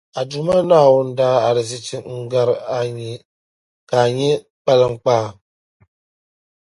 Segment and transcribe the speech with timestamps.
[0.19, 3.09] A Duuma Naawuni daa arizichi n gari,
[3.89, 4.29] ka nyɛ
[4.63, 5.25] kpaliŋkpaa.